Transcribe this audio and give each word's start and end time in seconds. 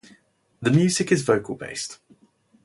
The 0.63 0.71
music 0.71 1.11
is 1.11 1.21
vocal 1.21 1.53
based. 1.53 1.99